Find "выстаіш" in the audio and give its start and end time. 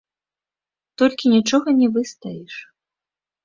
2.01-2.53